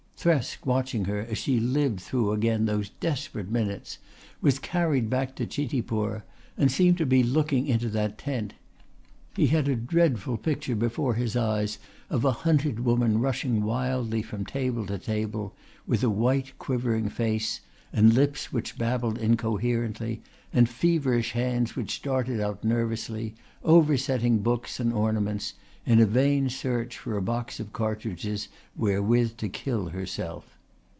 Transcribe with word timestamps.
Thresk, 0.23 0.67
watching 0.67 1.05
her 1.05 1.21
as 1.21 1.39
she 1.39 1.59
lived 1.59 1.99
through 1.99 2.31
again 2.33 2.65
those 2.65 2.89
desperate 2.99 3.49
minutes, 3.49 3.97
was 4.39 4.59
carried 4.59 5.09
back 5.09 5.33
to 5.37 5.47
Chitipur 5.47 6.23
and 6.55 6.71
seemed 6.71 6.99
to 6.99 7.07
be 7.07 7.23
looking 7.23 7.65
into 7.65 7.89
that 7.89 8.19
tent. 8.19 8.53
He 9.35 9.47
had 9.47 9.67
a 9.67 9.75
dreadful 9.75 10.37
picture 10.37 10.75
before 10.75 11.15
his 11.15 11.35
eyes 11.35 11.79
of 12.07 12.23
a 12.23 12.33
hunted 12.45 12.81
woman 12.81 13.19
rushing 13.19 13.63
wildly 13.63 14.21
from 14.21 14.45
table 14.45 14.85
to 14.85 14.99
table, 14.99 15.55
with 15.87 16.03
a 16.03 16.09
white, 16.11 16.55
quivering 16.59 17.09
face 17.09 17.61
and 17.91 18.13
lips 18.13 18.53
which 18.53 18.77
babbled 18.77 19.17
incoherently 19.17 20.21
and 20.53 20.69
feverish 20.69 21.31
hands 21.31 21.75
which 21.75 22.03
darted 22.03 22.39
out 22.39 22.63
nervously, 22.63 23.33
over 23.63 23.97
setting 23.97 24.37
books 24.37 24.79
and 24.79 24.93
ornaments 24.93 25.55
in 25.83 25.99
a 25.99 26.05
vain 26.05 26.47
search 26.47 26.95
for 26.95 27.17
a 27.17 27.21
box 27.23 27.59
of 27.59 27.73
cartridges 27.73 28.47
wherewith 28.77 29.35
to 29.35 29.49
kill 29.49 29.87
herself. 29.87 30.55